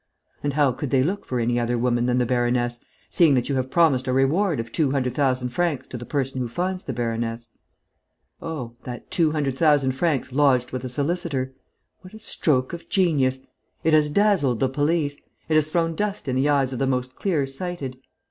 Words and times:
And 0.41 0.53
how 0.53 0.71
could 0.71 0.89
they 0.89 1.03
look 1.03 1.25
for 1.25 1.39
any 1.39 1.59
other 1.59 1.77
woman 1.77 2.07
than 2.07 2.17
the 2.17 2.25
baroness, 2.25 2.83
seeing 3.11 3.35
that 3.35 3.49
you 3.49 3.55
have 3.57 3.69
promised 3.69 4.07
a 4.07 4.13
reward 4.13 4.59
of 4.59 4.71
two 4.71 4.89
hundred 4.89 5.13
thousand 5.13 5.49
francs 5.49 5.87
to 5.89 5.95
the 5.95 6.07
person 6.07 6.41
who 6.41 6.47
finds 6.47 6.83
the 6.83 6.91
baroness?... 6.91 7.51
Oh, 8.41 8.75
that 8.83 9.11
two 9.11 9.31
hundred 9.33 9.55
thousand 9.57 9.91
francs 9.91 10.31
lodged 10.31 10.71
with 10.71 10.83
a 10.83 10.89
solicitor: 10.89 11.53
what 11.99 12.15
a 12.15 12.19
stroke 12.19 12.73
of 12.73 12.89
genius! 12.89 13.41
It 13.83 13.93
has 13.93 14.09
dazzled 14.09 14.59
the 14.59 14.69
police! 14.69 15.21
It 15.47 15.53
has 15.53 15.67
thrown 15.67 15.93
dust 15.93 16.27
in 16.27 16.35
the 16.35 16.49
eyes 16.49 16.73
of 16.73 16.79
the 16.79 16.87
most 16.87 17.15
clear 17.15 17.45
sighted! 17.45 17.97